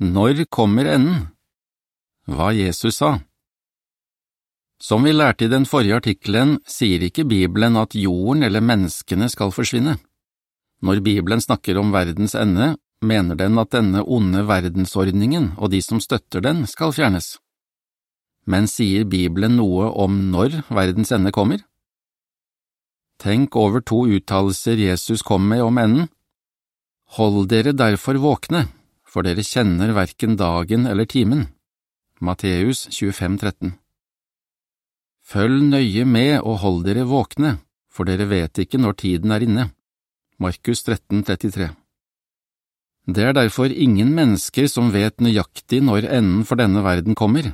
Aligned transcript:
Når 0.00 0.46
kommer 0.48 0.86
enden? 0.88 1.26
Hva 2.24 2.54
Jesus 2.56 2.96
sa 3.02 3.18
Som 4.80 5.04
vi 5.04 5.12
lærte 5.12 5.44
i 5.44 5.50
den 5.52 5.66
forrige 5.68 5.98
artikkelen, 6.00 6.54
sier 6.64 7.04
ikke 7.04 7.26
Bibelen 7.28 7.76
at 7.76 7.92
jorden 7.92 8.46
eller 8.46 8.64
menneskene 8.64 9.28
skal 9.28 9.52
forsvinne. 9.52 9.98
Når 10.80 11.02
Bibelen 11.04 11.44
snakker 11.44 11.76
om 11.76 11.92
verdens 11.92 12.32
ende, 12.32 12.78
mener 13.04 13.36
den 13.36 13.60
at 13.60 13.74
denne 13.76 14.00
onde 14.00 14.46
verdensordningen 14.48 15.52
og 15.58 15.68
de 15.76 15.82
som 15.84 16.00
støtter 16.00 16.40
den, 16.40 16.64
skal 16.64 16.96
fjernes. 16.96 17.36
Men 18.48 18.72
sier 18.72 19.04
Bibelen 19.04 19.60
noe 19.60 19.92
om 19.92 20.16
når 20.32 20.62
verdens 20.72 21.12
ende 21.12 21.28
kommer? 21.28 21.60
Tenk 23.20 23.52
over 23.52 23.84
to 23.84 24.06
uttalelser 24.08 24.80
Jesus 24.80 25.20
kom 25.20 25.44
med 25.44 25.60
om 25.60 25.76
enden. 25.76 26.08
Hold 27.20 27.50
dere 27.52 27.76
derfor 27.76 28.16
våkne, 28.16 28.70
for 29.10 29.26
dere 29.26 29.42
kjenner 29.42 29.90
verken 29.96 30.36
dagen 30.38 30.86
eller 30.86 31.08
timen. 31.10 31.48
Matteus 32.20 32.86
25, 32.92 33.38
13 33.42 33.74
Følg 35.30 35.66
nøye 35.72 36.04
med 36.06 36.40
og 36.40 36.60
hold 36.62 36.80
dere 36.86 37.06
våkne, 37.08 37.58
for 37.90 38.06
dere 38.06 38.28
vet 38.30 38.62
ikke 38.62 38.80
når 38.82 38.98
tiden 39.02 39.34
er 39.34 39.46
inne. 39.46 39.68
Markus 40.40 40.84
13, 40.86 41.24
33 41.26 41.70
Det 43.10 43.24
er 43.24 43.34
derfor 43.34 43.72
ingen 43.72 44.14
mennesker 44.14 44.68
som 44.70 44.92
vet 44.94 45.20
nøyaktig 45.20 45.82
når 45.82 46.06
enden 46.08 46.46
for 46.46 46.60
denne 46.60 46.84
verden 46.84 47.18
kommer, 47.18 47.52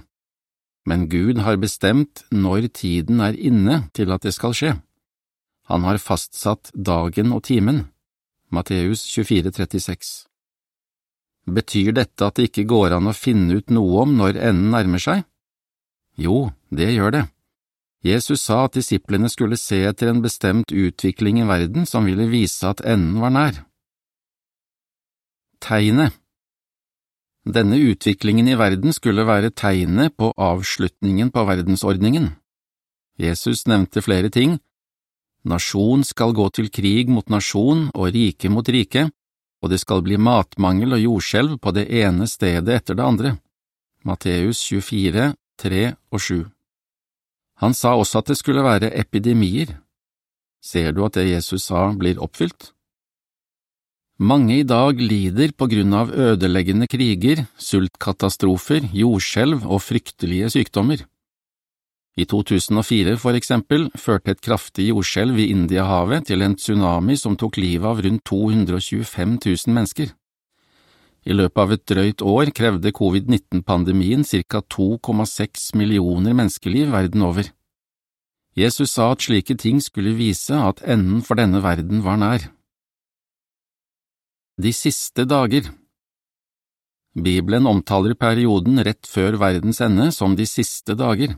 men 0.87 1.09
Gud 1.11 1.41
har 1.43 1.57
bestemt 1.59 2.25
når 2.31 2.69
tiden 2.69 3.21
er 3.21 3.35
inne 3.35 3.87
til 3.97 4.13
at 4.13 4.23
det 4.23 4.35
skal 4.37 4.55
skje. 4.55 4.77
Han 5.67 5.83
har 5.83 5.99
fastsatt 5.99 6.71
dagen 6.75 7.33
og 7.35 7.43
timen. 7.49 7.89
Matteus 8.55 9.03
24, 9.11 9.51
36 9.51 10.36
Betyr 11.47 11.95
dette 11.95 12.27
at 12.27 12.37
det 12.37 12.51
ikke 12.51 12.67
går 12.67 12.97
an 12.97 13.07
å 13.07 13.15
finne 13.15 13.61
ut 13.61 13.71
noe 13.71 14.03
om 14.03 14.17
når 14.19 14.41
enden 14.41 14.73
nærmer 14.75 15.03
seg? 15.03 15.23
Jo, 16.19 16.51
det 16.75 16.91
gjør 16.95 17.15
det. 17.15 17.25
Jesus 18.07 18.43
sa 18.47 18.65
at 18.67 18.77
disiplene 18.77 19.29
skulle 19.31 19.59
se 19.59 19.79
etter 19.87 20.11
en 20.11 20.23
bestemt 20.23 20.73
utvikling 20.73 21.41
i 21.43 21.49
verden 21.49 21.87
som 21.87 22.07
ville 22.07 22.29
vise 22.31 22.67
at 22.67 22.83
enden 22.87 23.21
var 23.23 23.35
nær. 23.35 23.59
Tegnet 25.63 26.15
Denne 27.47 27.79
utviklingen 27.79 28.49
i 28.51 28.59
verden 28.59 28.93
skulle 28.93 29.27
være 29.27 29.53
tegnet 29.55 30.17
på 30.19 30.33
avslutningen 30.35 31.31
på 31.31 31.45
verdensordningen. 31.47 32.33
Jesus 33.23 33.65
nevnte 33.71 34.03
flere 34.03 34.31
ting. 34.35 34.59
Nasjon 35.47 36.03
skal 36.05 36.35
gå 36.35 36.49
til 36.51 36.71
krig 36.75 37.09
mot 37.09 37.31
nasjon 37.31 37.87
og 37.95 38.11
rike 38.15 38.51
mot 38.51 38.67
rike, 38.67 39.07
og 39.67 39.73
det 39.75 39.81
skal 39.83 40.05
bli 40.07 40.15
matmangel 40.17 40.95
og 40.95 41.03
jordskjelv 41.03 41.59
på 41.59 41.73
det 41.75 41.89
ene 41.91 42.29
stedet 42.31 42.71
etter 42.79 42.99
det 42.99 43.07
andre. 43.07 43.33
Matteus 44.07 44.63
24, 44.63 45.33
3 45.59 45.83
og 46.15 46.23
7 46.23 46.45
Han 47.63 47.75
sa 47.75 47.97
også 47.99 48.23
at 48.23 48.31
det 48.31 48.39
skulle 48.39 48.63
være 48.63 48.93
epidemier. 48.95 49.75
Ser 50.63 50.93
du 50.93 51.03
at 51.07 51.19
det 51.19 51.27
Jesus 51.33 51.67
sa 51.67 51.89
blir 51.99 52.21
oppfylt? 52.23 52.71
Mange 54.19 54.61
i 54.61 54.65
dag 54.65 55.01
lider 55.01 55.53
på 55.53 55.67
grunn 55.69 55.93
av 55.93 56.13
ødeleggende 56.15 56.87
kriger, 56.89 57.43
sultkatastrofer, 57.61 58.87
jordskjelv 58.95 59.67
og 59.67 59.83
fryktelige 59.85 60.49
sykdommer. 60.55 61.03
I 62.17 62.25
2004, 62.25 63.19
for 63.21 63.37
eksempel, 63.37 63.91
førte 63.93 64.33
et 64.33 64.41
kraftig 64.41 64.89
jordskjelv 64.89 65.37
i 65.37 65.51
Indiahavet 65.53 66.31
til 66.31 66.41
en 66.47 66.55
tsunami 66.57 67.17
som 67.21 67.37
tok 67.37 67.59
livet 67.61 67.85
av 67.91 68.01
rundt 68.07 68.25
225 68.25 69.37
000 69.45 69.75
mennesker. 69.77 70.15
I 71.27 71.37
løpet 71.37 71.61
av 71.61 71.75
et 71.75 71.85
drøyt 71.91 72.23
år 72.25 72.53
krevde 72.57 72.95
covid-19-pandemien 72.97 74.25
ca 74.25 74.63
2,6 74.63 75.75
millioner 75.77 76.33
menneskeliv 76.39 76.93
verden 76.95 77.27
over. 77.27 77.51
Jesus 78.57 78.95
sa 78.97 79.11
at 79.13 79.27
slike 79.27 79.59
ting 79.61 79.83
skulle 79.85 80.17
vise 80.17 80.57
at 80.57 80.81
enden 80.89 81.21
for 81.21 81.37
denne 81.37 81.61
verden 81.61 82.01
var 82.07 82.17
nær. 82.17 82.47
De 84.57 84.73
siste 84.73 85.27
dager 85.29 85.69
Bibelen 87.13 87.67
omtaler 87.69 88.15
perioden 88.17 88.81
rett 88.85 89.05
før 89.09 89.37
verdens 89.41 89.83
ende 89.85 90.09
som 90.13 90.37
de 90.37 90.47
siste 90.49 90.97
dager. 90.97 91.37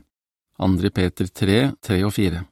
2. 0.59 0.91
Peter 0.91 1.27
3, 1.27 1.71
3 1.81 2.03
og 2.03 2.13
4. 2.13 2.43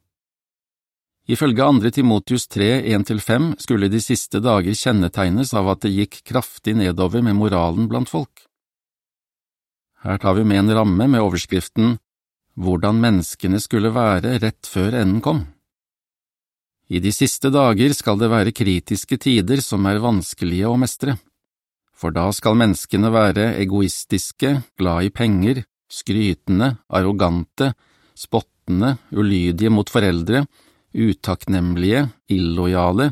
Ifølge 1.28 1.63
2. 1.68 1.91
Timotius 1.91 2.47
3, 2.47 2.69
1–5 2.95 3.47
skulle 3.59 3.90
de 3.91 4.00
siste 4.00 4.40
dager 4.40 4.72
kjennetegnes 4.72 5.51
av 5.53 5.68
at 5.73 5.84
det 5.84 5.91
gikk 5.91 6.22
kraftig 6.23 6.78
nedover 6.79 7.22
med 7.22 7.35
moralen 7.35 7.90
blant 7.91 8.07
folk. 8.07 8.45
Her 10.06 10.22
tar 10.23 10.38
vi 10.38 10.45
med 10.47 10.63
en 10.63 10.75
ramme 10.78 11.07
med 11.07 11.19
overskriften 11.19 11.97
Hvordan 12.57 12.97
menneskene 12.97 13.59
skulle 13.62 13.91
være 13.94 14.39
rett 14.41 14.66
før 14.66 14.95
enden 14.97 15.19
kom. 15.22 15.44
I 16.89 17.01
de 17.03 17.12
siste 17.12 17.51
dager 17.53 17.94
skal 17.94 18.18
det 18.18 18.31
være 18.31 18.56
kritiske 18.56 19.19
tider 19.22 19.62
som 19.62 19.85
er 19.85 20.00
vanskelige 20.01 20.69
å 20.72 20.78
mestre, 20.79 21.18
for 21.94 22.16
da 22.16 22.31
skal 22.34 22.57
menneskene 22.57 23.12
være 23.13 23.51
egoistiske, 23.59 24.53
glad 24.79 25.06
i 25.06 25.12
penger, 25.13 25.62
skrytende, 25.91 26.78
arrogante, 26.88 27.75
spottende, 28.17 28.95
ulydige 29.11 29.72
mot 29.73 29.89
foreldre, 29.89 30.45
utakknemlige, 30.97 32.07
illojale, 32.33 33.11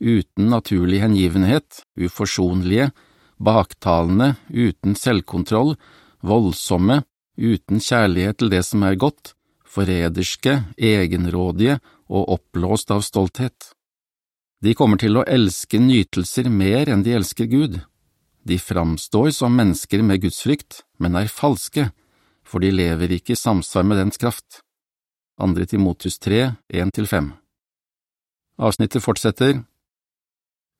uten 0.00 0.50
naturlig 0.52 1.02
hengivenhet, 1.04 1.82
uforsonlige, 2.00 2.90
baktalende, 3.36 4.34
uten 4.48 4.96
selvkontroll, 4.96 5.76
voldsomme, 6.24 7.02
uten 7.36 7.80
kjærlighet 7.82 8.40
til 8.40 8.52
det 8.52 8.62
som 8.64 8.84
er 8.86 8.98
godt, 9.00 9.34
forræderske, 9.66 10.62
egenrådige 10.78 11.78
og 12.08 12.30
oppblåst 12.38 12.92
av 12.94 13.04
stolthet. 13.04 13.72
De 14.64 14.72
kommer 14.74 14.96
til 15.00 15.18
å 15.18 15.26
elske 15.28 15.78
nytelser 15.82 16.48
mer 16.48 16.88
enn 16.88 17.04
de 17.04 17.12
elsker 17.18 17.48
Gud. 17.50 17.76
De 18.46 18.56
framstår 18.62 19.32
som 19.36 19.56
mennesker 19.58 20.04
med 20.06 20.22
gudsfrykt, 20.22 20.80
men 21.02 21.18
er 21.18 21.28
falske, 21.28 21.90
for 22.46 22.62
de 22.62 22.70
lever 22.70 23.16
ikke 23.18 23.34
i 23.34 23.40
samsvar 23.40 23.84
med 23.86 24.00
dens 24.00 24.20
kraft. 24.20 24.60
Andre 25.42 25.66
Timotus 25.68 26.18
3, 26.22 26.54
1–5 26.72 27.32
Avsnittet 28.56 29.04
fortsetter. 29.04 29.58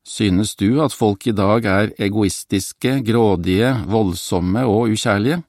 Synes 0.07 0.55
du 0.57 0.79
at 0.85 0.95
folk 0.95 1.27
i 1.27 1.35
dag 1.35 1.67
er 1.67 1.93
egoistiske, 1.99 3.01
grådige, 3.05 3.73
voldsomme 3.91 4.63
og 4.65 4.95
ukjærlige? 4.95 5.43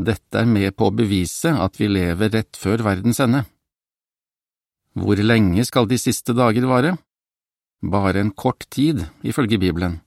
Dette 0.00 0.42
er 0.42 0.48
med 0.48 0.74
på 0.76 0.88
å 0.88 0.96
bevise 0.96 1.52
at 1.54 1.78
vi 1.78 1.88
lever 1.88 2.32
rett 2.34 2.58
før 2.58 2.82
verdens 2.84 3.20
ende. 3.22 3.44
Hvor 4.98 5.20
lenge 5.22 5.64
skal 5.68 5.86
de 5.86 6.00
siste 6.00 6.34
dager 6.34 6.66
vare? 6.66 6.96
Bare 7.80 8.20
en 8.20 8.32
kort 8.32 8.66
tid, 8.74 9.06
ifølge 9.22 9.60
Bibelen. 9.60 10.00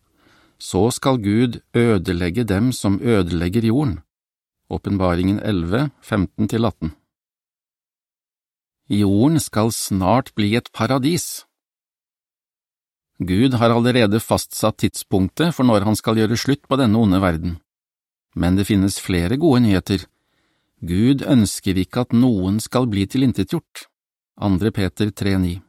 Så 0.60 0.90
skal 0.92 1.22
Gud 1.24 1.62
ødelegge 1.74 2.44
dem 2.44 2.72
som 2.76 3.00
ødelegger 3.02 3.66
jorden. 3.66 4.02
Åpenbaringen 4.74 5.40
11, 5.40 5.90
15–18 6.02 6.90
Jorden 8.90 9.40
skal 9.40 9.70
snart 9.72 10.32
bli 10.34 10.56
et 10.58 10.72
paradis. 10.74 11.44
Gud 13.22 13.54
har 13.62 13.70
allerede 13.76 14.18
fastsatt 14.24 14.80
tidspunktet 14.82 15.54
for 15.54 15.68
når 15.70 15.86
han 15.86 16.00
skal 16.00 16.18
gjøre 16.18 16.40
slutt 16.40 16.66
på 16.66 16.80
denne 16.82 16.98
onde 16.98 17.20
verden. 17.22 17.60
Men 18.34 18.58
det 18.58 18.66
finnes 18.72 18.98
flere 18.98 19.38
gode 19.38 19.62
nyheter. 19.68 20.08
Gud 20.82 21.22
ønsker 21.22 21.78
ikke 21.78 22.08
at 22.08 22.18
noen 22.18 22.58
skal 22.64 22.90
bli 22.90 23.06
tilintetgjort. 23.06 23.86
2. 24.42 24.74
Peter 24.74 25.14
3,9 25.14 25.60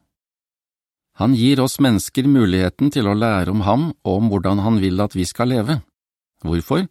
Han 1.20 1.36
gir 1.36 1.60
oss 1.60 1.76
mennesker 1.76 2.24
muligheten 2.24 2.88
til 2.94 3.04
å 3.10 3.18
lære 3.18 3.52
om 3.52 3.60
ham 3.68 3.90
og 4.00 4.12
om 4.16 4.32
hvordan 4.32 4.64
han 4.64 4.80
vil 4.80 5.04
at 5.04 5.12
vi 5.12 5.28
skal 5.28 5.52
leve. 5.52 5.82
Hvorfor? 6.40 6.88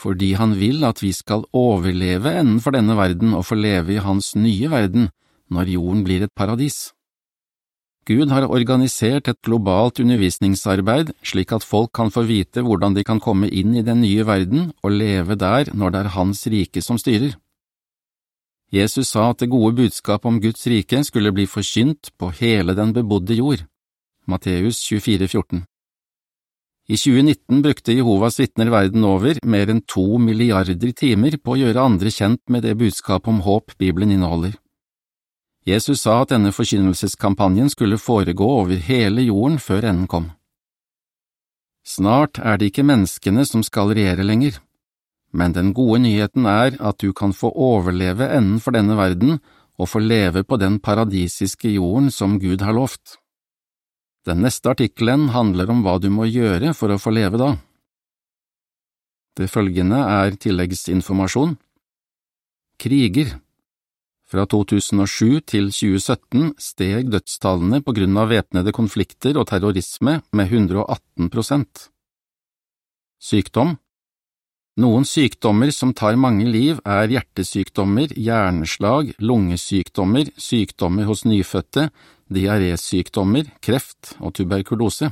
Fordi 0.00 0.32
han 0.40 0.54
vil 0.56 0.84
at 0.88 1.02
vi 1.04 1.12
skal 1.12 1.44
overleve 1.52 2.32
enden 2.40 2.60
for 2.64 2.76
denne 2.76 2.96
verden 2.96 3.34
og 3.36 3.44
få 3.50 3.58
leve 3.58 3.96
i 3.96 4.04
hans 4.04 4.32
nye 4.36 4.70
verden 4.72 5.10
når 5.50 5.74
jorden 5.74 6.04
blir 6.06 6.24
et 6.24 6.34
paradis. 6.36 6.92
Gud 8.08 8.32
har 8.32 8.48
organisert 8.48 9.28
et 9.28 9.38
globalt 9.44 10.00
undervisningsarbeid 10.00 11.12
slik 11.22 11.52
at 11.52 11.66
folk 11.66 11.92
kan 11.94 12.10
få 12.10 12.24
vite 12.26 12.64
hvordan 12.64 12.96
de 12.96 13.04
kan 13.04 13.20
komme 13.20 13.50
inn 13.52 13.76
i 13.76 13.84
den 13.86 14.00
nye 14.00 14.24
verden 14.26 14.70
og 14.82 14.96
leve 14.96 15.36
der 15.36 15.70
når 15.74 15.92
det 15.92 16.00
er 16.00 16.14
Hans 16.16 16.46
rike 16.46 16.82
som 16.82 16.98
styrer. 16.98 17.36
Jesus 18.72 19.12
sa 19.12 19.30
at 19.30 19.42
det 19.42 19.50
gode 19.50 19.74
budskap 19.76 20.24
om 20.26 20.40
Guds 20.40 20.66
rike 20.70 21.04
skulle 21.04 21.32
bli 21.34 21.46
forkynt 21.46 22.12
på 22.18 22.30
hele 22.40 22.74
den 22.78 22.94
bebodde 22.94 23.34
jord. 23.34 23.66
Matteus 24.26 24.80
24, 24.86 25.28
14. 25.28 25.69
I 26.90 26.96
2019 26.96 27.62
brukte 27.62 27.92
Jehovas 27.92 28.40
vitner 28.40 28.66
verden 28.66 29.04
over 29.06 29.36
mer 29.46 29.70
enn 29.70 29.84
to 29.86 30.18
milliarder 30.18 30.74
timer 30.98 31.36
på 31.38 31.52
å 31.54 31.58
gjøre 31.60 31.84
andre 31.86 32.10
kjent 32.10 32.40
med 32.50 32.64
det 32.66 32.72
budskapet 32.80 33.30
om 33.30 33.38
håp 33.46 33.76
Bibelen 33.78 34.10
inneholder. 34.10 34.56
Jesus 35.62 36.02
sa 36.02 36.16
at 36.24 36.32
denne 36.32 36.50
forkynnelseskampanjen 36.50 37.70
skulle 37.70 38.00
foregå 38.00 38.48
over 38.64 38.82
hele 38.88 39.22
jorden 39.28 39.60
før 39.62 39.86
enden 39.92 40.10
kom. 40.10 40.26
Snart 41.86 42.42
er 42.42 42.58
det 42.58 42.72
ikke 42.72 42.88
menneskene 42.90 43.46
som 43.46 43.62
skal 43.62 43.94
regjere 43.94 44.26
lenger, 44.26 44.58
men 45.30 45.54
den 45.54 45.70
gode 45.70 46.02
nyheten 46.02 46.50
er 46.50 46.74
at 46.74 46.98
du 46.98 47.12
kan 47.14 47.30
få 47.30 47.52
overleve 47.54 48.32
enden 48.34 48.58
for 48.58 48.74
denne 48.74 48.98
verden 48.98 49.38
og 49.78 49.92
få 49.94 50.02
leve 50.02 50.42
på 50.42 50.58
den 50.58 50.82
paradisiske 50.82 51.70
jorden 51.70 52.10
som 52.10 52.40
Gud 52.42 52.66
har 52.66 52.74
lovt. 52.74 53.19
Den 54.28 54.42
neste 54.44 54.74
artikkelen 54.74 55.30
handler 55.32 55.70
om 55.72 55.80
hva 55.84 55.96
du 56.02 56.10
må 56.12 56.26
gjøre 56.28 56.74
for 56.76 56.92
å 56.92 57.00
få 57.00 57.12
leve 57.14 57.40
da. 57.40 57.54
Det 59.38 59.48
følgende 59.48 60.00
er 60.04 60.36
tilleggsinformasjon. 60.36 61.54
Kriger 62.80 63.38
Fra 64.30 64.44
2007 64.46 65.40
til 65.50 65.70
2017 65.74 66.52
steg 66.62 67.08
dødstallene 67.10 67.80
på 67.82 67.94
grunn 67.96 68.18
av 68.20 68.28
væpnede 68.30 68.74
konflikter 68.76 69.40
og 69.40 69.48
terrorisme 69.50 70.20
med 70.36 70.52
118 70.52 71.32
prosent. 71.32 71.88
Sykdom 73.18 73.74
Noen 74.78 75.02
sykdommer 75.04 75.72
som 75.74 75.90
tar 75.96 76.14
mange 76.14 76.46
liv 76.46 76.78
er 76.86 77.10
hjertesykdommer, 77.10 78.12
hjerneslag, 78.14 79.10
lungesykdommer, 79.18 80.30
sykdommer 80.38 81.08
hos 81.10 81.24
nyfødte, 81.26 81.88
diarésykdommer, 82.30 83.50
kreft 83.60 84.14
og 84.20 84.36
tuberkulose. 84.38 85.10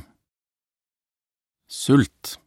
Sult 1.69 2.37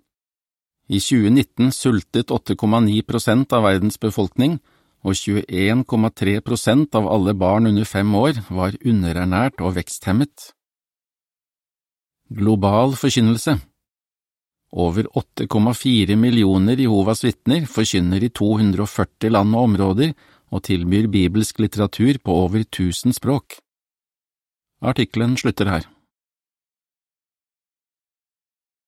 I 0.89 0.99
2019 0.99 1.69
sultet 1.77 2.33
8,9 2.33 3.03
prosent 3.07 3.53
av 3.53 3.69
verdens 3.69 4.01
befolkning, 4.01 4.57
og 5.05 5.19
21,3 5.19 6.41
prosent 6.47 6.95
av 6.95 7.09
alle 7.11 7.35
barn 7.35 7.69
under 7.69 7.85
fem 7.85 8.09
år 8.15 8.41
var 8.49 8.79
underernært 8.87 9.61
og 9.61 9.77
veksthemmet. 9.77 10.53
Global 12.33 12.97
forkynnelse 12.97 13.59
over 14.73 15.09
8,4 15.13 16.17
millioner 16.17 16.81
Jehovas 16.81 17.25
vitner 17.25 17.67
forkynner 17.69 18.25
i 18.25 18.31
240 18.33 19.33
land 19.33 19.57
og 19.57 19.69
områder 19.69 20.15
og 20.53 20.65
tilbyr 20.69 21.09
bibelsk 21.13 21.61
litteratur 21.61 22.19
på 22.25 22.37
over 22.45 22.65
1000 22.65 23.17
språk. 23.17 23.59
Artikkelen 24.83 25.37
slutter 25.37 25.69
her. 25.71 25.85